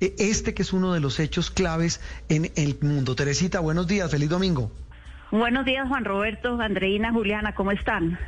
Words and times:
este 0.00 0.54
que 0.54 0.62
es 0.62 0.72
uno 0.72 0.92
de 0.92 1.00
los 1.00 1.20
hechos 1.20 1.50
claves 1.50 2.00
en 2.28 2.50
el 2.56 2.78
mundo. 2.80 3.14
Teresita, 3.14 3.60
buenos 3.60 3.86
días, 3.86 4.10
feliz 4.10 4.28
domingo. 4.28 4.70
Buenos 5.30 5.64
días, 5.64 5.86
Juan 5.88 6.04
Roberto, 6.04 6.60
Andreina, 6.60 7.12
Juliana, 7.12 7.54
¿cómo 7.54 7.70
están? 7.70 8.18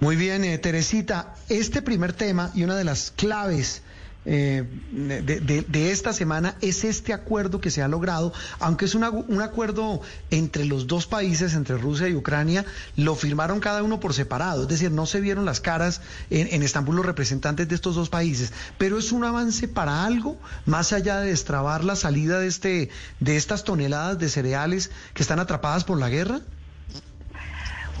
Muy 0.00 0.16
bien, 0.16 0.44
eh, 0.44 0.56
Teresita, 0.56 1.34
este 1.50 1.82
primer 1.82 2.14
tema 2.14 2.50
y 2.54 2.64
una 2.64 2.76
de 2.76 2.84
las 2.84 3.10
claves 3.10 3.82
eh, 4.26 4.64
de, 4.92 5.90
esta 5.90 6.12
semana 6.12 6.54
es 6.60 6.84
este 6.84 7.12
acuerdo 7.12 7.60
que 7.60 7.70
se 7.70 7.82
ha 7.82 7.88
logrado, 7.88 8.32
aunque 8.58 8.84
es 8.84 8.94
un 8.94 9.04
acuerdo 9.04 10.02
entre 10.30 10.64
los 10.64 10.86
dos 10.86 11.06
países, 11.06 11.54
entre 11.54 11.78
Rusia 11.78 12.08
y 12.08 12.14
Ucrania, 12.14 12.64
lo 12.96 13.14
firmaron 13.14 13.60
cada 13.60 13.82
uno 13.82 13.98
por 14.00 14.12
separado, 14.12 14.62
es 14.62 14.68
decir, 14.68 14.90
no 14.90 15.06
se 15.06 15.20
vieron 15.20 15.44
las 15.44 15.60
caras 15.60 16.02
en, 16.28 16.48
en 16.52 16.62
Estambul 16.62 16.96
los 16.96 17.06
representantes 17.06 17.68
de 17.68 17.74
estos 17.74 17.94
dos 17.94 18.10
países, 18.10 18.52
pero 18.78 18.98
es 18.98 19.12
un 19.12 19.24
avance 19.24 19.68
para 19.68 20.04
algo, 20.04 20.36
más 20.66 20.92
allá 20.92 21.20
de 21.20 21.28
destrabar 21.28 21.84
la 21.84 21.96
salida 21.96 22.38
de, 22.38 22.46
este, 22.46 22.90
de 23.20 23.36
estas 23.36 23.64
toneladas 23.64 24.18
de 24.18 24.28
cereales 24.28 24.90
que 25.14 25.22
están 25.22 25.40
atrapadas 25.40 25.84
por 25.84 25.98
la 25.98 26.08
guerra. 26.08 26.40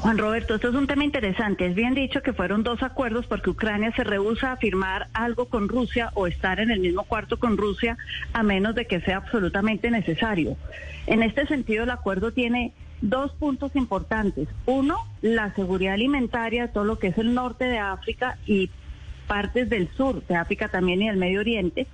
Juan 0.00 0.16
Roberto, 0.16 0.54
esto 0.54 0.70
es 0.70 0.74
un 0.74 0.86
tema 0.86 1.04
interesante. 1.04 1.66
Es 1.66 1.74
bien 1.74 1.94
dicho 1.94 2.22
que 2.22 2.32
fueron 2.32 2.62
dos 2.62 2.82
acuerdos 2.82 3.26
porque 3.26 3.50
Ucrania 3.50 3.92
se 3.94 4.02
rehúsa 4.02 4.52
a 4.52 4.56
firmar 4.56 5.08
algo 5.12 5.50
con 5.50 5.68
Rusia 5.68 6.10
o 6.14 6.26
estar 6.26 6.58
en 6.58 6.70
el 6.70 6.80
mismo 6.80 7.04
cuarto 7.04 7.38
con 7.38 7.58
Rusia 7.58 7.98
a 8.32 8.42
menos 8.42 8.74
de 8.74 8.86
que 8.86 9.02
sea 9.02 9.18
absolutamente 9.18 9.90
necesario. 9.90 10.56
En 11.06 11.22
este 11.22 11.46
sentido, 11.46 11.84
el 11.84 11.90
acuerdo 11.90 12.32
tiene 12.32 12.72
dos 13.02 13.32
puntos 13.32 13.76
importantes. 13.76 14.48
Uno, 14.64 14.96
la 15.20 15.54
seguridad 15.54 15.94
alimentaria 15.94 16.68
de 16.68 16.72
todo 16.72 16.84
lo 16.84 16.98
que 16.98 17.08
es 17.08 17.18
el 17.18 17.34
norte 17.34 17.66
de 17.66 17.78
África 17.78 18.38
y 18.46 18.70
partes 19.26 19.68
del 19.68 19.90
sur 19.98 20.26
de 20.26 20.34
África 20.34 20.68
también 20.68 21.02
y 21.02 21.08
del 21.08 21.18
Medio 21.18 21.40
Oriente, 21.40 21.86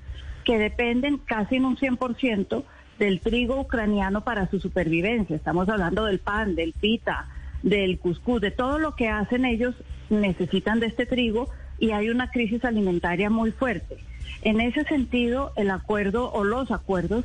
que 0.45 0.59
dependen 0.59 1.19
casi 1.19 1.57
en 1.57 1.65
un 1.65 1.77
100% 1.77 2.63
del 3.01 3.21
trigo 3.21 3.61
ucraniano 3.61 4.23
para 4.23 4.49
su 4.49 4.61
supervivencia. 4.61 5.35
Estamos 5.35 5.69
hablando 5.69 6.05
del 6.05 6.21
pan, 6.21 6.55
del 6.55 6.73
pita, 6.73 7.27
del 7.63 7.99
cuscús, 7.99 8.41
de 8.41 8.51
todo 8.51 8.79
lo 8.79 8.95
que 8.95 9.09
hacen 9.09 9.45
ellos 9.45 9.75
necesitan 10.11 10.81
de 10.81 10.87
este 10.87 11.07
trigo 11.07 11.49
y 11.79 11.91
hay 11.91 12.11
una 12.11 12.31
crisis 12.31 12.65
alimentaria 12.65 13.31
muy 13.31 13.51
fuerte. 13.51 13.97
En 14.43 14.61
ese 14.61 14.85
sentido, 14.85 15.53
el 15.57 15.71
acuerdo 15.71 16.33
o 16.33 16.45
los 16.45 16.71
acuerdos 16.71 17.25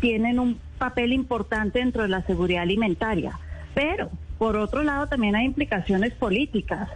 tienen 0.00 0.38
un 0.38 0.58
papel 0.78 1.12
importante 1.12 1.78
dentro 1.78 2.02
de 2.02 2.08
la 2.08 2.22
seguridad 2.22 2.62
alimentaria. 2.62 3.38
Pero, 3.74 4.10
por 4.38 4.56
otro 4.56 4.82
lado, 4.82 5.06
también 5.06 5.36
hay 5.36 5.46
implicaciones 5.46 6.12
políticas, 6.14 6.88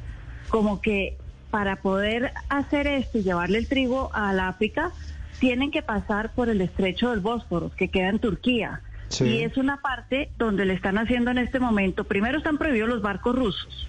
como 0.48 0.80
que 0.80 1.16
para 1.50 1.76
poder 1.76 2.32
hacer 2.48 2.86
esto 2.86 3.18
y 3.18 3.22
llevarle 3.22 3.58
el 3.58 3.68
trigo 3.68 4.10
al 4.12 4.40
África, 4.40 4.90
tienen 5.38 5.70
que 5.70 5.82
pasar 5.82 6.32
por 6.34 6.48
el 6.48 6.60
estrecho 6.60 7.10
del 7.10 7.20
Bósforo, 7.20 7.70
que 7.76 7.88
queda 7.88 8.08
en 8.08 8.18
Turquía. 8.18 8.80
Y 9.20 9.42
es 9.42 9.56
una 9.56 9.80
parte 9.80 10.30
donde 10.38 10.64
le 10.64 10.74
están 10.74 10.98
haciendo 10.98 11.30
en 11.30 11.38
este 11.38 11.60
momento, 11.60 12.04
primero 12.04 12.38
están 12.38 12.58
prohibidos 12.58 12.88
los 12.88 13.02
barcos 13.02 13.34
rusos. 13.34 13.88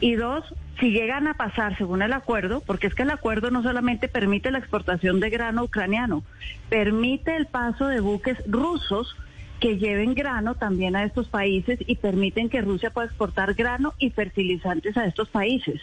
Y 0.00 0.14
dos, 0.14 0.44
si 0.78 0.90
llegan 0.90 1.26
a 1.26 1.34
pasar 1.34 1.76
según 1.76 2.02
el 2.02 2.12
acuerdo, 2.12 2.62
porque 2.66 2.86
es 2.86 2.94
que 2.94 3.02
el 3.02 3.10
acuerdo 3.10 3.50
no 3.50 3.62
solamente 3.62 4.08
permite 4.08 4.50
la 4.50 4.58
exportación 4.58 5.20
de 5.20 5.30
grano 5.30 5.64
ucraniano, 5.64 6.22
permite 6.68 7.36
el 7.36 7.46
paso 7.46 7.86
de 7.86 8.00
buques 8.00 8.38
rusos 8.46 9.16
que 9.60 9.76
lleven 9.76 10.14
grano 10.14 10.54
también 10.54 10.96
a 10.96 11.04
estos 11.04 11.28
países 11.28 11.78
y 11.86 11.96
permiten 11.96 12.48
que 12.48 12.62
Rusia 12.62 12.90
pueda 12.90 13.08
exportar 13.08 13.54
grano 13.54 13.92
y 13.98 14.10
fertilizantes 14.10 14.96
a 14.96 15.04
estos 15.04 15.28
países. 15.28 15.80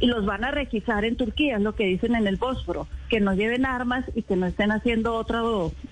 Y 0.00 0.06
los 0.06 0.26
van 0.26 0.42
a 0.42 0.50
requisar 0.50 1.04
en 1.04 1.16
Turquía, 1.16 1.56
es 1.56 1.62
lo 1.62 1.76
que 1.76 1.86
dicen 1.86 2.16
en 2.16 2.26
el 2.26 2.36
Bósforo, 2.36 2.88
que 3.08 3.20
no 3.20 3.34
lleven 3.34 3.64
armas 3.64 4.04
y 4.16 4.22
que 4.22 4.34
no 4.34 4.46
estén 4.46 4.72
haciendo 4.72 5.14
otra, 5.14 5.42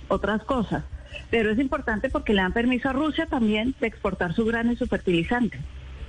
otras 0.08 0.42
cosas. 0.42 0.84
Pero 1.30 1.50
es 1.50 1.58
importante 1.58 2.10
porque 2.10 2.34
le 2.34 2.42
dan 2.42 2.52
permiso 2.52 2.88
a 2.88 2.92
Rusia 2.92 3.26
también 3.26 3.74
de 3.80 3.86
exportar 3.86 4.34
su 4.34 4.44
grano 4.44 4.72
y 4.72 4.76
su 4.76 4.86
fertilizante. 4.86 5.58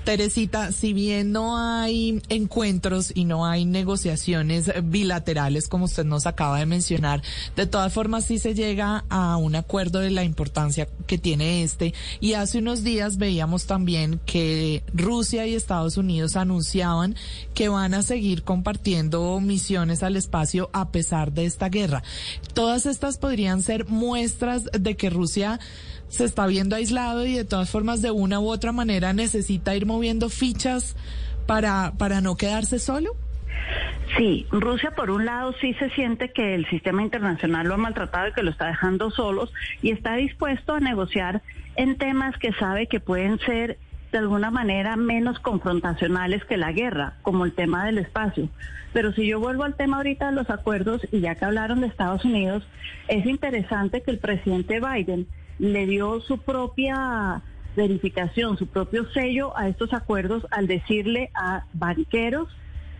Teresita, 0.03 0.73
si 0.73 0.91
bien 0.91 1.31
no 1.31 1.57
hay 1.57 2.21
encuentros 2.27 3.11
y 3.15 3.23
no 3.23 3.45
hay 3.45 3.63
negociaciones 3.63 4.69
bilaterales, 4.83 5.69
como 5.69 5.85
usted 5.85 6.03
nos 6.03 6.27
acaba 6.27 6.59
de 6.59 6.65
mencionar, 6.65 7.21
de 7.55 7.67
todas 7.67 7.93
formas 7.93 8.25
sí 8.25 8.37
se 8.37 8.53
llega 8.53 9.05
a 9.09 9.37
un 9.37 9.55
acuerdo 9.55 9.99
de 9.99 10.11
la 10.11 10.23
importancia 10.23 10.89
que 11.07 11.17
tiene 11.17 11.63
este. 11.63 11.93
Y 12.19 12.33
hace 12.33 12.59
unos 12.59 12.83
días 12.83 13.17
veíamos 13.17 13.65
también 13.65 14.19
que 14.25 14.83
Rusia 14.93 15.47
y 15.47 15.55
Estados 15.55 15.95
Unidos 15.95 16.35
anunciaban 16.35 17.15
que 17.53 17.69
van 17.69 17.93
a 17.93 18.03
seguir 18.03 18.43
compartiendo 18.43 19.39
misiones 19.39 20.03
al 20.03 20.17
espacio 20.17 20.69
a 20.73 20.91
pesar 20.91 21.31
de 21.31 21.45
esta 21.45 21.69
guerra. 21.69 22.03
Todas 22.53 22.85
estas 22.85 23.17
podrían 23.17 23.61
ser 23.61 23.87
muestras 23.87 24.65
de 24.65 24.95
que 24.95 25.09
Rusia 25.09 25.59
se 26.13 26.25
está 26.25 26.45
viendo 26.45 26.75
aislado 26.75 27.25
y 27.25 27.33
de 27.33 27.43
todas 27.43 27.71
formas 27.71 28.03
de 28.03 28.11
una 28.11 28.39
u 28.39 28.47
otra 28.47 28.71
manera 28.71 29.13
necesita 29.13 29.75
ir 29.75 29.87
moviendo 29.93 30.29
fichas 30.29 30.95
para, 31.45 31.93
para 31.97 32.21
no 32.21 32.35
quedarse 32.35 32.79
solo? 32.79 33.11
Sí, 34.17 34.45
Rusia 34.51 34.91
por 34.91 35.09
un 35.09 35.25
lado 35.25 35.53
sí 35.59 35.73
se 35.75 35.89
siente 35.91 36.31
que 36.31 36.53
el 36.53 36.67
sistema 36.67 37.01
internacional 37.01 37.67
lo 37.67 37.75
ha 37.75 37.77
maltratado 37.77 38.27
y 38.27 38.33
que 38.33 38.43
lo 38.43 38.51
está 38.51 38.67
dejando 38.67 39.09
solos 39.09 39.51
y 39.81 39.91
está 39.91 40.15
dispuesto 40.15 40.73
a 40.73 40.79
negociar 40.79 41.41
en 41.75 41.97
temas 41.97 42.37
que 42.37 42.53
sabe 42.53 42.87
que 42.87 42.99
pueden 42.99 43.39
ser 43.39 43.79
de 44.11 44.19
alguna 44.19 44.51
manera 44.51 44.95
menos 44.95 45.39
confrontacionales 45.39 46.45
que 46.45 46.57
la 46.57 46.71
guerra, 46.71 47.15
como 47.23 47.45
el 47.45 47.53
tema 47.53 47.85
del 47.85 47.97
espacio. 47.97 48.49
Pero 48.93 49.11
si 49.13 49.25
yo 49.25 49.39
vuelvo 49.39 49.63
al 49.63 49.75
tema 49.75 49.97
ahorita 49.97 50.27
de 50.27 50.35
los 50.35 50.51
acuerdos, 50.51 51.01
y 51.11 51.21
ya 51.21 51.33
que 51.33 51.45
hablaron 51.45 51.81
de 51.81 51.87
Estados 51.87 52.23
Unidos, 52.23 52.63
es 53.07 53.25
interesante 53.25 54.03
que 54.03 54.11
el 54.11 54.19
presidente 54.19 54.79
Biden 54.79 55.27
le 55.57 55.87
dio 55.87 56.21
su 56.21 56.37
propia 56.37 57.41
verificación, 57.75 58.57
su 58.57 58.67
propio 58.67 59.09
sello 59.11 59.57
a 59.57 59.67
estos 59.67 59.93
acuerdos 59.93 60.45
al 60.51 60.67
decirle 60.67 61.31
a 61.33 61.65
banqueros 61.73 62.49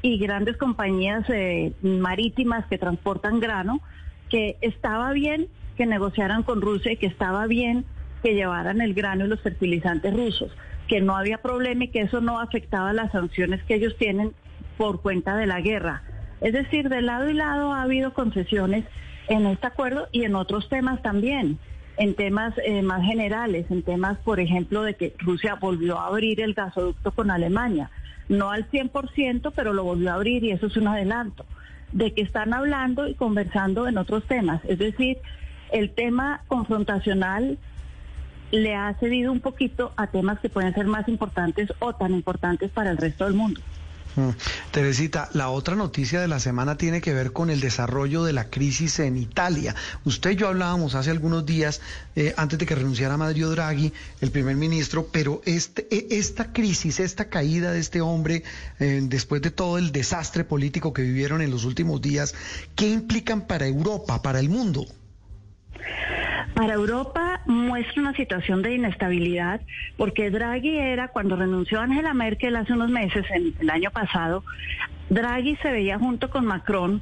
y 0.02 0.18
grandes 0.18 0.58
compañías 0.58 1.30
eh, 1.30 1.74
marítimas 1.82 2.66
que 2.68 2.78
transportan 2.78 3.40
grano 3.40 3.82
que 4.30 4.58
estaba 4.62 5.12
bien 5.14 5.48
que 5.78 5.86
negociaran 5.86 6.44
con 6.44 6.62
Rusia 6.62 6.92
y 6.92 6.98
que 6.98 7.08
estaba 7.08 7.48
bien 7.48 7.86
que 8.22 8.36
llevaran 8.36 8.82
el 8.82 8.94
grano 8.94 9.26
y 9.26 9.28
los 9.28 9.42
fertilizantes 9.42 10.14
rusos, 10.14 10.52
que 10.88 11.02
no 11.02 11.16
había 11.16 11.40
problema 11.40 11.86
y 11.86 11.88
que 11.90 12.02
eso 12.02 12.22
no 12.22 12.40
afectaba 12.40 12.94
las 12.94 13.12
sanciones 13.12 13.64
que 13.64 13.76
ellos 13.76 13.96
tienen 13.98 14.34
por 14.78 15.02
cuenta 15.02 15.36
de 15.36 15.46
la 15.46 15.62
guerra. 15.62 16.04
Es 16.42 16.54
decir, 16.54 16.90
de 16.90 17.02
lado 17.02 17.30
y 17.30 17.34
lado 17.34 17.74
ha 17.74 17.84
habido 17.84 18.14
concesiones 18.14 18.86
en 19.28 19.46
este 19.46 19.68
acuerdo 19.68 20.08
y 20.12 20.24
en 20.24 20.36
otros 20.36 20.70
temas 20.70 21.02
también 21.02 21.58
en 21.98 22.16
temas 22.16 22.54
eh, 22.66 22.82
más 22.82 23.04
generales, 23.04 23.66
en 23.70 23.84
temas, 23.84 24.18
por 24.20 24.40
ejemplo, 24.40 24.84
de 24.84 24.96
que 24.96 25.14
Rusia 25.20 25.56
volvió 25.56 26.00
a 26.00 26.08
abrir 26.08 26.42
el 26.42 26.54
gasoducto 26.54 27.12
con 27.12 27.32
Alemania. 27.32 27.92
No 28.30 28.52
al 28.52 28.70
100%, 28.70 29.52
pero 29.56 29.74
lo 29.74 29.84
volvió 29.84 30.12
a 30.12 30.16
abrir 30.16 30.44
y 30.44 30.52
eso 30.52 30.68
es 30.68 30.78
un 30.78 30.88
adelanto. 30.88 31.46
De 31.92 32.14
que 32.14 32.22
están 32.22 32.54
hablando 32.54 33.08
y 33.08 33.14
conversando 33.14 33.88
en 33.88 33.98
otros 33.98 34.24
temas. 34.26 34.62
Es 34.66 34.80
decir, 34.80 35.18
el 35.72 35.92
tema 35.92 36.42
confrontacional 36.48 37.58
le 38.52 38.76
ha 38.76 38.94
cedido 39.00 39.32
un 39.32 39.40
poquito 39.40 39.92
a 39.98 40.08
temas 40.08 40.40
que 40.40 40.50
pueden 40.50 40.74
ser 40.74 40.86
más 40.86 41.08
importantes 41.08 41.74
o 41.80 41.94
tan 41.94 42.14
importantes 42.14 42.72
para 42.72 42.92
el 42.92 42.98
resto 42.98 43.26
del 43.26 43.34
mundo. 43.34 43.60
Mm. 44.16 44.30
Teresita, 44.72 45.30
la 45.34 45.50
otra 45.50 45.76
noticia 45.76 46.22
de 46.22 46.28
la 46.28 46.40
semana 46.40 46.78
tiene 46.78 47.02
que 47.02 47.14
ver 47.14 47.32
con 47.32 47.50
el 47.50 47.60
desarrollo 47.60 48.24
de 48.24 48.34
la 48.34 48.50
crisis 48.50 49.00
en 49.00 49.18
Italia. 49.18 49.76
Usted 50.06 50.32
y 50.32 50.36
yo 50.36 50.48
hablábamos 50.48 50.94
hace 50.96 51.10
algunos 51.10 51.46
días, 51.46 51.82
eh, 52.16 52.34
antes 52.38 52.60
de 52.60 52.66
que 52.66 52.76
renunciara 52.76 53.18
Mario 53.18 53.50
Draghi, 53.50 53.92
el 54.22 54.32
primer 54.32 54.56
ministro, 54.56 55.08
pero 55.12 55.42
este, 55.46 55.88
e- 55.90 56.08
esta 56.20 56.54
crisis, 56.54 57.00
esta 57.00 57.26
caída 57.26 57.72
de 57.72 57.80
este 57.80 58.02
hombre, 58.02 58.44
eh, 58.80 59.00
después 59.04 59.42
de 59.42 59.52
todo 59.52 59.78
el 59.78 59.92
desastre 59.92 60.44
político 60.44 60.94
que 60.94 61.02
vivieron 61.02 61.42
en 61.42 61.50
los 61.50 61.66
últimos 61.66 62.02
días, 62.02 62.36
¿qué 62.76 62.90
implican 62.90 63.48
para 63.48 63.66
Europa, 63.66 64.22
para 64.22 64.40
el 64.40 64.50
mundo? 64.50 64.86
Para 66.54 66.74
Europa 66.76 67.42
muestra 67.46 68.02
una 68.02 68.14
situación 68.14 68.62
de 68.62 68.76
inestabilidad 68.76 69.62
porque 69.98 70.30
Draghi 70.30 70.78
era, 70.78 71.08
cuando 71.08 71.36
renunció 71.36 71.80
Angela 71.80 72.14
Merkel 72.14 72.56
hace 72.56 72.74
unos 72.74 72.90
meses, 72.90 73.26
en 73.32 73.56
el 73.60 73.70
año 73.70 73.90
pasado, 73.92 74.44
Draghi 75.10 75.56
se 75.58 75.72
veía 75.72 75.98
junto 75.98 76.30
con 76.30 76.46
Macron 76.46 77.02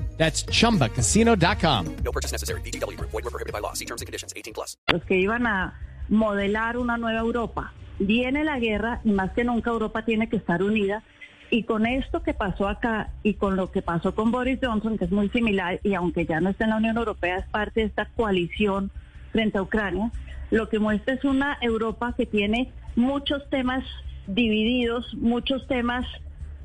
That's 0.21 0.45
chumbacasino.com. 0.45 1.85
No 2.05 2.11
purchase 2.11 2.31
necessary. 2.31 2.61
VGW 2.61 2.95
Group. 2.95 3.09
Void 3.09 3.23
were 3.23 3.31
prohibited 3.31 3.53
by 3.53 3.59
law. 3.59 3.73
See 3.73 3.85
terms 3.85 4.03
and 4.03 4.07
conditions. 4.07 4.31
18 4.37 4.53
plus. 4.53 4.77
los 4.93 5.03
que 5.05 5.17
iban 5.17 5.47
a 5.47 5.73
modelar 6.09 6.77
una 6.77 6.95
nueva 6.97 7.21
Europa. 7.21 7.73
Viene 7.97 8.43
la 8.43 8.59
guerra 8.59 9.01
y 9.03 9.13
más 9.13 9.31
que 9.31 9.43
nunca 9.43 9.71
Europa 9.71 10.05
tiene 10.05 10.29
que 10.29 10.37
estar 10.37 10.61
unida. 10.61 11.01
Y 11.49 11.63
con 11.63 11.87
esto 11.87 12.21
que 12.21 12.35
pasó 12.35 12.67
acá 12.67 13.09
y 13.23 13.33
con 13.33 13.55
lo 13.55 13.71
que 13.71 13.81
pasó 13.81 14.13
con 14.13 14.29
Boris 14.31 14.59
Johnson, 14.61 14.99
que 14.99 15.05
es 15.05 15.11
muy 15.11 15.29
similar, 15.29 15.79
y 15.83 15.95
aunque 15.95 16.27
ya 16.27 16.39
no 16.39 16.51
está 16.51 16.65
en 16.65 16.69
la 16.69 16.77
Unión 16.77 16.97
Europea, 16.97 17.37
es 17.37 17.47
parte 17.47 17.79
de 17.79 17.87
esta 17.87 18.05
coalición 18.05 18.91
frente 19.31 19.57
a 19.57 19.63
Ucrania, 19.63 20.11
lo 20.51 20.69
que 20.69 20.77
muestra 20.77 21.15
es 21.15 21.23
una 21.25 21.57
Europa 21.61 22.13
que 22.15 22.27
tiene 22.27 22.71
muchos 22.95 23.49
temas 23.49 23.83
divididos, 24.27 25.15
muchos 25.15 25.67
temas 25.67 26.05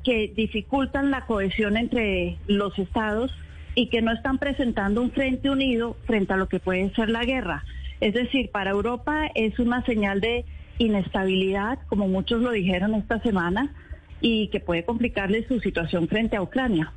que 0.03 0.31
dificultan 0.35 1.09
la 1.09 1.25
cohesión 1.25 1.75
entre 1.75 2.37
los 2.47 2.77
estados 2.77 3.31
y 3.77 3.89
que 3.89 4.01
no 4.01 4.11
están 4.11 4.39
presentando 4.39 5.03
un 5.03 5.11
frente 5.11 5.51
unido 5.51 5.97
frente 6.07 6.33
a 6.33 6.37
lo 6.37 6.49
que 6.49 6.59
puede 6.59 6.89
ser 6.95 7.11
la 7.11 7.23
guerra. 7.25 7.63
Es 8.01 8.15
decir, 8.15 8.49
para 8.49 8.71
Europa 8.71 9.27
es 9.35 9.59
una 9.59 9.85
señal 9.85 10.19
de 10.19 10.45
inestabilidad, 10.79 11.77
como 11.87 12.07
muchos 12.07 12.41
lo 12.41 12.49
dijeron 12.49 12.95
esta 12.95 13.21
semana, 13.21 13.75
y 14.19 14.47
que 14.47 14.59
puede 14.59 14.83
complicarle 14.83 15.47
su 15.47 15.59
situación 15.59 16.07
frente 16.07 16.37
a 16.37 16.41
Ucrania. 16.41 16.91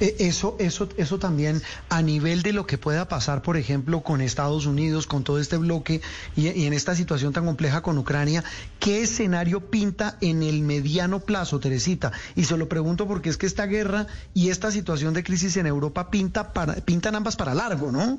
Eh, 0.00 0.16
Eso, 0.18 0.56
eso, 0.58 0.88
eso 0.98 1.18
también 1.18 1.62
a 1.88 2.02
nivel 2.02 2.42
de 2.42 2.52
lo 2.52 2.66
que 2.66 2.76
pueda 2.78 3.08
pasar, 3.08 3.42
por 3.42 3.56
ejemplo, 3.56 4.02
con 4.02 4.20
Estados 4.20 4.66
Unidos, 4.66 5.06
con 5.06 5.24
todo 5.24 5.38
este 5.38 5.56
bloque 5.56 6.00
y, 6.36 6.48
en 6.66 6.72
esta 6.72 6.94
situación 6.94 7.32
tan 7.32 7.46
compleja 7.46 7.80
con 7.82 7.96
Ucrania, 7.96 8.44
¿qué 8.78 9.02
escenario 9.02 9.70
pinta 9.70 10.16
en 10.20 10.42
el 10.42 10.60
mediano 10.62 11.20
plazo, 11.20 11.60
Teresita? 11.60 12.12
Y 12.34 12.44
se 12.44 12.56
lo 12.58 12.68
pregunto 12.68 13.06
porque 13.06 13.30
es 13.30 13.36
que 13.38 13.46
esta 13.46 13.66
guerra 13.66 14.06
y 14.34 14.50
esta 14.50 14.70
situación 14.70 15.14
de 15.14 15.24
crisis 15.24 15.56
en 15.56 15.66
Europa 15.66 16.10
pinta 16.10 16.52
para, 16.52 16.74
pintan 16.76 17.14
ambas 17.14 17.36
para 17.36 17.54
largo, 17.54 17.90
¿no? 17.90 18.18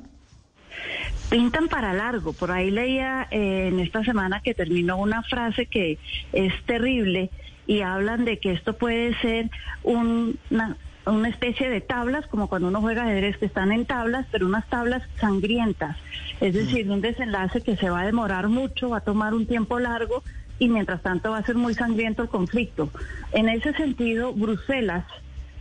Pintan 1.29 1.67
para 1.67 1.93
largo. 1.93 2.33
Por 2.33 2.51
ahí 2.51 2.71
leía 2.71 3.27
eh, 3.31 3.67
en 3.67 3.79
esta 3.79 4.03
semana 4.03 4.41
que 4.41 4.53
terminó 4.53 4.97
una 4.97 5.23
frase 5.23 5.65
que 5.65 5.99
es 6.31 6.53
terrible 6.65 7.29
y 7.65 7.81
hablan 7.81 8.23
de 8.23 8.39
que 8.39 8.53
esto 8.53 8.77
puede 8.77 9.13
ser 9.21 9.49
un- 9.83 10.39
una, 10.49 10.77
una 11.07 11.29
especie 11.29 11.69
de 11.69 11.81
tablas, 11.81 12.27
como 12.27 12.47
cuando 12.47 12.67
uno 12.67 12.81
juega 12.81 13.03
ajedrez, 13.03 13.37
que 13.37 13.45
están 13.45 13.71
en 13.71 13.85
tablas, 13.85 14.25
pero 14.31 14.45
unas 14.45 14.67
tablas 14.67 15.03
sangrientas. 15.19 15.97
Es 16.41 16.53
decir, 16.53 16.89
un 16.89 17.01
desenlace 17.01 17.61
que 17.61 17.77
se 17.77 17.89
va 17.89 18.01
a 18.01 18.05
demorar 18.05 18.47
mucho, 18.47 18.89
va 18.89 18.97
a 18.97 19.01
tomar 19.01 19.33
un 19.33 19.45
tiempo 19.45 19.79
largo 19.79 20.23
y 20.59 20.69
mientras 20.69 21.01
tanto 21.01 21.31
va 21.31 21.37
a 21.37 21.45
ser 21.45 21.55
muy 21.55 21.73
sangriento 21.73 22.23
el 22.23 22.29
conflicto. 22.29 22.89
En 23.31 23.49
ese 23.49 23.73
sentido, 23.73 24.33
Bruselas 24.33 25.05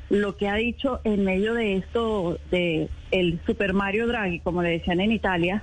lo 0.08 0.36
que 0.36 0.48
ha 0.48 0.54
dicho 0.54 1.00
en 1.04 1.24
medio 1.24 1.54
de 1.54 1.76
esto 1.76 2.38
de 2.50 2.88
el 3.10 3.40
Super 3.46 3.72
Mario 3.72 4.06
Draghi, 4.06 4.40
como 4.40 4.62
le 4.62 4.70
decían 4.70 5.00
en 5.00 5.12
Italia, 5.12 5.62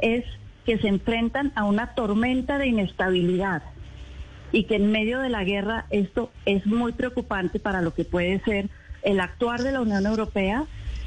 es 0.00 0.24
que 0.64 0.78
se 0.78 0.88
enfrentan 0.88 1.52
a 1.56 1.64
una 1.64 1.94
tormenta 1.94 2.58
de 2.58 2.68
inestabilidad 2.68 3.62
y 4.52 4.64
que 4.64 4.76
en 4.76 4.92
medio 4.92 5.20
de 5.20 5.28
la 5.28 5.44
guerra 5.44 5.86
esto 5.90 6.30
es 6.44 6.66
muy 6.66 6.92
preocupante 6.92 7.58
para 7.58 7.82
lo 7.82 7.94
que 7.94 8.04
puede 8.04 8.40
ser 8.40 8.68
el 9.02 9.20
actuar 9.20 9.62
de 9.62 9.72
la 9.72 9.80
Unión 9.80 10.06
Europea 10.06 10.66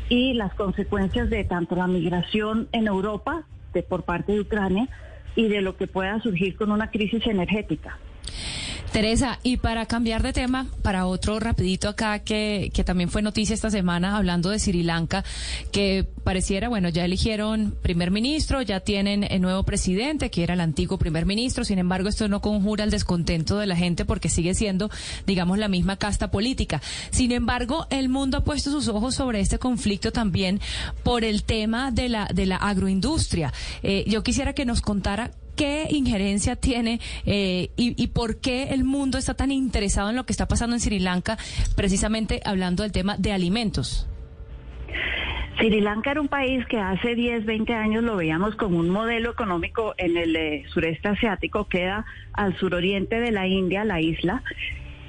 y 0.09 0.33
las 0.33 0.53
consecuencias 0.53 1.29
de 1.29 1.43
tanto 1.43 1.75
la 1.75 1.87
migración 1.87 2.67
en 2.71 2.87
Europa 2.87 3.43
de, 3.73 3.83
por 3.83 4.03
parte 4.03 4.33
de 4.33 4.41
Ucrania 4.41 4.89
y 5.35 5.47
de 5.47 5.61
lo 5.61 5.77
que 5.77 5.87
pueda 5.87 6.21
surgir 6.21 6.55
con 6.55 6.71
una 6.71 6.91
crisis 6.91 7.25
energética. 7.25 7.97
Teresa, 8.93 9.39
y 9.41 9.57
para 9.57 9.87
cambiar 9.87 10.21
de 10.21 10.33
tema, 10.33 10.67
para 10.83 11.07
otro 11.07 11.39
rapidito 11.39 11.89
acá 11.89 12.19
que, 12.19 12.69
que 12.75 12.83
también 12.83 13.09
fue 13.09 13.23
noticia 13.23 13.55
esta 13.55 13.71
semana 13.71 14.17
hablando 14.17 14.51
de 14.51 14.59
Sri 14.59 14.83
Lanka, 14.83 15.25
que 15.71 16.07
pareciera, 16.23 16.69
bueno, 16.69 16.89
ya 16.89 17.03
eligieron 17.03 17.75
primer 17.81 18.11
ministro, 18.11 18.61
ya 18.61 18.81
tienen 18.81 19.23
el 19.23 19.41
nuevo 19.41 19.63
presidente, 19.63 20.29
que 20.29 20.43
era 20.43 20.53
el 20.53 20.61
antiguo 20.61 20.99
primer 20.99 21.25
ministro, 21.25 21.65
sin 21.65 21.79
embargo 21.79 22.07
esto 22.07 22.27
no 22.27 22.39
conjura 22.39 22.83
el 22.83 22.91
descontento 22.91 23.57
de 23.57 23.65
la 23.65 23.75
gente 23.75 24.05
porque 24.05 24.29
sigue 24.29 24.53
siendo, 24.53 24.91
digamos, 25.25 25.57
la 25.57 25.69
misma 25.69 25.97
casta 25.97 26.29
política. 26.29 26.79
Sin 27.09 27.31
embargo, 27.31 27.87
el 27.89 28.09
mundo 28.09 28.37
ha 28.37 28.43
puesto 28.43 28.69
sus 28.69 28.89
ojos 28.89 29.15
sobre 29.15 29.39
este 29.39 29.57
conflicto 29.57 30.11
también 30.11 30.61
por 31.01 31.23
el 31.23 31.41
tema 31.45 31.89
de 31.89 32.09
la, 32.09 32.27
de 32.31 32.45
la 32.45 32.57
agroindustria. 32.57 33.53
Eh, 33.81 34.05
yo 34.07 34.21
quisiera 34.21 34.53
que 34.53 34.65
nos 34.65 34.81
contara 34.81 35.31
¿Qué 35.55 35.87
injerencia 35.89 36.55
tiene 36.55 36.99
eh, 37.25 37.69
y, 37.75 38.07
por 38.07 38.39
qué 38.39 38.69
el 38.71 38.83
mundo 38.83 39.17
está 39.17 39.35
tan 39.35 39.51
interesado 39.51 40.09
en 40.09 40.15
lo 40.15 40.25
que 40.25 40.33
está 40.33 40.47
pasando 40.47 40.75
en 40.75 40.79
Sri 40.79 40.99
Lanka, 40.99 41.37
precisamente 41.75 42.41
hablando 42.43 42.83
del 42.83 42.91
tema 42.91 43.17
de 43.17 43.33
alimentos? 43.33 44.07
Sri 45.57 45.81
Lanka 45.81 46.11
era 46.11 46.21
un 46.21 46.27
país 46.27 46.65
que 46.65 46.79
hace 46.79 47.13
10, 47.13 47.45
20 47.45 47.73
años 47.73 48.03
lo 48.03 48.15
veíamos 48.15 48.55
como 48.55 48.79
un 48.79 48.89
modelo 48.89 49.31
económico 49.31 49.93
en 49.97 50.17
el 50.17 50.35
eh, 50.35 50.63
sureste 50.73 51.09
asiático, 51.09 51.67
queda 51.67 52.05
al 52.33 52.57
suroriente 52.57 53.19
de 53.19 53.31
la 53.31 53.47
India, 53.47 53.85
la 53.85 54.01
isla, 54.01 54.43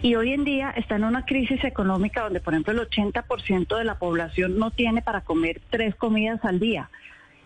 y 0.02 0.16
hoy 0.16 0.34
en 0.34 0.44
día 0.44 0.70
está 0.76 0.96
en 0.96 1.04
una 1.04 1.24
crisis 1.24 1.64
económica 1.64 2.24
donde, 2.24 2.40
por 2.40 2.52
ejemplo, 2.52 2.74
el 2.74 2.88
80% 2.90 3.78
de 3.78 3.84
la 3.84 3.98
población 3.98 4.58
no 4.58 4.70
tiene 4.70 5.00
para 5.00 5.22
comer 5.22 5.62
tres 5.70 5.94
comidas 5.94 6.44
al 6.44 6.60
día. 6.60 6.90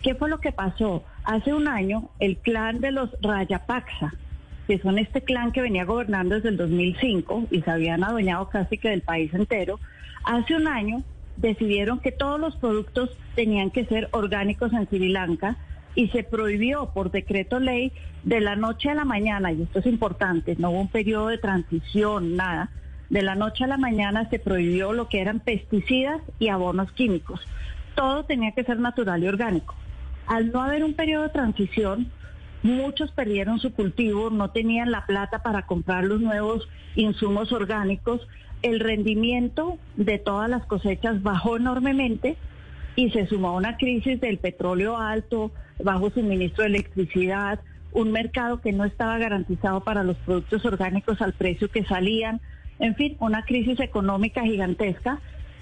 ¿Qué 0.03 0.15
fue 0.15 0.29
lo 0.29 0.39
que 0.39 0.53
pasó? 0.53 1.03
Hace 1.25 1.53
un 1.53 1.67
año, 1.67 2.11
el 2.21 2.37
clan 2.37 2.81
de 2.81 2.93
los 2.93 3.11
Rayapaksa, 3.21 4.15
que 4.69 4.79
son 4.79 4.99
este 4.99 5.23
clan 5.23 5.51
que 5.51 5.61
venía 5.61 5.85
gobernando 5.85 6.37
desde 6.37 6.51
el 6.51 6.57
2005 6.57 7.49
y 7.51 7.63
se 7.63 7.71
habían 7.71 8.05
adueñado 8.05 8.49
casi 8.49 8.79
que 8.79 8.91
del 8.91 9.03
país 9.03 9.35
entero, 9.35 9.81
hace 10.25 10.55
un 10.55 10.69
año 10.69 11.03
decidieron 11.37 11.99
que 11.99 12.13
todos 12.13 12.39
los 12.39 12.55
productos 12.57 13.11
tenían 13.35 13.71
que 13.71 13.87
ser 13.87 14.09
orgánicos 14.13 14.73
en 14.73 14.87
Sri 14.87 15.09
Lanka 15.09 15.57
y 15.95 16.09
se 16.09 16.23
prohibió 16.23 16.91
por 16.91 17.11
decreto 17.11 17.59
ley 17.59 17.93
de 18.23 18.41
la 18.41 18.55
noche 18.55 18.91
a 18.91 18.95
la 18.95 19.05
mañana, 19.05 19.51
y 19.51 19.63
esto 19.63 19.81
es 19.81 19.87
importante, 19.87 20.55
no 20.59 20.71
hubo 20.71 20.81
un 20.83 20.89
periodo 20.89 21.29
de 21.29 21.39
transición, 21.39 22.37
nada, 22.37 22.71
de 23.11 23.23
la 23.23 23.35
noche 23.35 23.65
a 23.65 23.69
la 23.69 23.79
mañana 23.79 24.29
se 24.31 24.39
prohibió 24.39 24.93
lo 24.93 25.09
que 25.09 25.21
eran 25.21 25.41
pesticidas 25.41 26.21
y 26.39 26.49
abonos 26.49 26.93
químicos. 26.93 27.41
Todo 27.95 28.25
tenía 28.25 28.53
que 28.53 28.65
ser 28.65 28.79
natural 28.79 29.25
y 29.25 29.29
orgánico. 29.29 29.75
Al 30.29 30.53
no 30.53 30.63
haber 30.63 30.85
un 30.85 30.93
periodo 30.93 31.23
de 31.23 31.31
transición, 31.31 32.13
muchos 32.63 33.11
perdieron 33.13 33.59
su 33.61 33.73
cultivo, 33.73 34.29
no 34.29 34.51
tenían 34.51 34.91
la 34.91 35.07
plata 35.07 35.43
para 35.43 35.63
comprar 35.63 36.05
los 36.05 36.21
nuevos 36.21 36.69
insumos 36.97 37.51
orgánicos, 37.51 38.29
el 38.61 38.79
rendimiento 38.81 39.79
de 39.97 40.19
todas 40.19 40.51
las 40.51 40.67
cosechas 40.67 41.23
bajó 41.23 41.57
enormemente 41.57 42.37
y 42.95 43.11
se 43.11 43.27
sumó 43.27 43.49
a 43.49 43.57
una 43.57 43.79
crisis 43.79 44.21
del 44.21 44.37
petróleo 44.37 44.99
alto, 44.99 45.51
bajo 45.83 46.11
suministro 46.11 46.65
de 46.65 46.71
electricidad, 46.71 47.61
un 47.93 48.13
mercado 48.13 48.61
que 48.61 48.73
no 48.73 48.85
estaba 48.85 49.17
garantizado 49.17 49.81
para 49.81 50.05
los 50.05 50.19
productos 50.19 50.63
orgánicos 50.67 51.23
al 51.23 51.33
precio 51.33 51.71
que 51.71 51.85
salían, 51.85 52.43
en 52.81 52.97
fin, 52.97 53.17
una 53.21 53.45
crisis 53.45 53.81
económica 53.81 54.43
gigantesca 54.43 55.21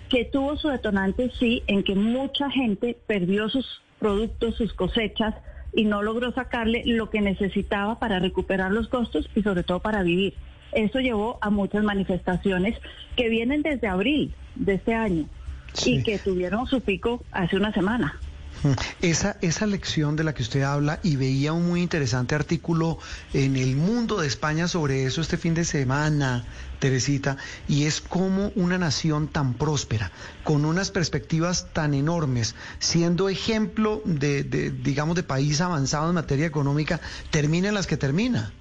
que 0.09 0.25
tuvo 0.25 0.57
su 0.57 0.69
detonante, 0.69 1.31
sí, 1.39 1.63
en 1.69 1.85
que 1.85 1.95
mucha 1.95 2.51
gente 2.51 2.97
perdió 3.07 3.49
sus 3.49 3.83
productos, 3.99 4.57
sus 4.57 4.73
cosechas 4.73 5.35
y 5.75 5.85
no 5.85 6.03
logró 6.03 6.33
sacarle 6.33 6.83
lo 6.87 7.11
que 7.11 7.21
necesitaba 7.21 7.99
para 7.99 8.19
recuperar 8.19 8.73
los 8.73 8.88
costos 8.88 9.29
y 9.35 9.43
sobre 9.43 9.62
todo 9.62 9.81
para 9.81 10.03
vivir. 10.03 10.35
Eso 10.73 11.00
llevó 11.00 11.38
a 11.43 11.50
muchas 11.50 11.85
manifestaciones 11.85 12.79
que 13.15 13.29
vienen 13.29 13.62
desde 13.62 13.87
abril 13.88 14.35
de 14.55 14.75
este 14.75 14.95
año 14.95 15.26
Sí. 15.73 15.97
y 15.97 16.03
que 16.03 16.19
tuvieron 16.19 16.67
su 16.67 16.81
pico 16.81 17.23
hace 17.33 17.57
una 17.57 17.73
semana. 17.73 18.19
Esa, 19.03 19.37
esa 19.43 19.67
lección 19.67 20.17
de 20.17 20.25
la 20.25 20.35
que 20.35 20.43
usted 20.43 20.63
habla 20.63 20.99
y 21.03 21.17
veía 21.17 21.53
un 21.53 21.69
muy 21.69 21.83
interesante 21.83 22.35
artículo 22.35 22.99
en 23.33 23.57
el 23.57 23.77
mundo 23.77 24.21
de 24.21 24.27
España 24.27 24.69
sobre 24.69 25.05
eso 25.05 25.21
este 25.21 25.37
fin 25.37 25.55
de 25.55 25.65
semana, 25.65 26.45
Teresita, 26.79 27.37
y 27.69 27.85
es 27.85 28.01
como 28.01 28.53
una 28.55 28.79
nación 28.79 29.29
tan 29.29 29.55
próspera, 29.55 30.11
con 30.45 30.65
unas 30.65 30.91
perspectivas 30.91 31.73
tan 31.73 31.95
enormes, 31.95 32.55
siendo 32.79 33.29
ejemplo 33.29 34.03
de, 34.05 34.45
de 34.45 34.71
digamos, 34.71 35.17
de 35.17 35.23
país 35.23 35.61
avanzado 35.61 36.09
en 36.09 36.15
materia 36.15 36.47
económica, 36.47 37.01
termina 37.31 37.69
en 37.69 37.75
las 37.75 37.87
que 37.87 37.97
termina. 37.97 38.53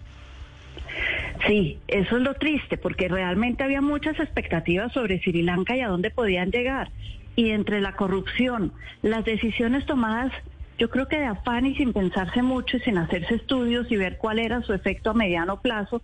Sí, 1.48 1.80
eso 1.88 2.18
es 2.18 2.24
lo 2.24 2.34
triste, 2.36 2.78
porque 2.78 3.08
realmente 3.08 3.64
había 3.64 3.82
muchas 3.82 4.20
expectativas 4.20 4.92
sobre 4.94 5.20
Sri 5.20 5.44
Lanka 5.44 5.75
y 5.75 5.82
a 5.82 5.90
dónde 5.90 6.10
podían 6.10 6.50
llegar 6.50 6.90
y 7.36 7.51
entre 7.51 7.82
la 7.82 7.96
corrupción, 7.96 8.72
las 9.01 9.25
decisiones 9.25 9.86
tomadas, 9.86 10.32
yo 10.77 10.89
creo 10.89 11.08
que 11.08 11.20
de 11.20 11.25
afán 11.25 11.65
y 11.65 11.75
sin 11.75 11.94
pensarse 11.94 12.42
mucho 12.42 12.77
y 12.77 12.82
sin 12.82 12.98
hacerse 12.98 13.36
estudios 13.36 13.92
y 13.92 13.98
ver 13.98 14.18
cuál 14.18 14.39
era 14.39 14.62
su 14.62 14.74
efecto 14.74 15.12
a 15.12 15.13
mediano 15.13 15.62
plazo, 15.62 16.01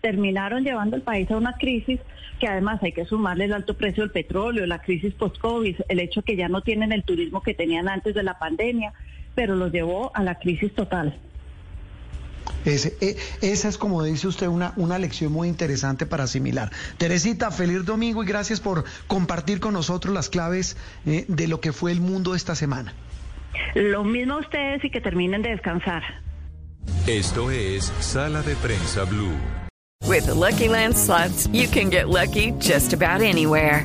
terminaron 0.00 0.64
llevando 0.64 0.96
al 0.96 1.02
país 1.02 1.30
a 1.30 1.36
una 1.36 1.54
crisis 1.54 2.00
que 2.38 2.48
además 2.48 2.82
hay 2.82 2.92
que 2.92 3.06
sumarle 3.06 3.46
el 3.46 3.52
alto 3.52 3.74
precio 3.74 4.02
del 4.02 4.12
petróleo, 4.12 4.66
la 4.66 4.80
crisis 4.80 5.14
post-COVID, 5.14 5.76
el 5.88 6.00
hecho 6.00 6.22
que 6.22 6.36
ya 6.36 6.48
no 6.48 6.60
tienen 6.60 6.92
el 6.92 7.04
turismo 7.04 7.42
que 7.42 7.54
tenían 7.54 7.88
antes 7.88 8.14
de 8.14 8.22
la 8.22 8.38
pandemia, 8.38 8.92
pero 9.34 9.56
los 9.56 9.72
llevó 9.72 10.10
a 10.14 10.22
la 10.22 10.34
crisis 10.36 10.74
total. 10.74 11.18
Ese, 12.64 12.96
e, 13.00 13.16
esa 13.42 13.68
es, 13.68 13.78
como 13.78 14.02
dice 14.02 14.26
usted, 14.26 14.46
una, 14.46 14.72
una 14.76 14.98
lección 14.98 15.32
muy 15.32 15.48
interesante 15.48 16.06
para 16.06 16.24
asimilar. 16.24 16.70
Teresita, 16.98 17.50
feliz 17.50 17.84
domingo 17.84 18.22
y 18.22 18.26
gracias 18.26 18.60
por 18.60 18.84
compartir 19.06 19.60
con 19.60 19.74
nosotros 19.74 20.14
las 20.14 20.28
claves 20.28 20.76
eh, 21.06 21.24
de 21.28 21.48
lo 21.48 21.60
que 21.60 21.72
fue 21.72 21.92
el 21.92 22.00
mundo 22.00 22.34
esta 22.34 22.54
semana. 22.54 22.94
Lo 23.74 24.04
mismo 24.04 24.34
a 24.34 24.38
ustedes 24.38 24.84
y 24.84 24.90
que 24.90 25.00
terminen 25.00 25.42
de 25.42 25.50
descansar. 25.50 26.02
Esto 27.06 27.50
es 27.50 27.92
Sala 28.00 28.42
de 28.42 28.54
Prensa 28.56 29.04
Blue. 29.04 29.36
With 30.06 30.26
the 30.26 30.34
Lucky 30.34 30.68
Land 30.68 30.96
slots, 30.96 31.48
you 31.48 31.66
can 31.66 31.90
get 31.90 32.08
lucky 32.08 32.52
just 32.58 32.92
about 32.92 33.22
anywhere. 33.22 33.84